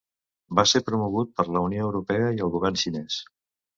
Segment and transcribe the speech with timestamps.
[0.59, 3.19] Va ser promogut per la Unió Europea i el govern xinès.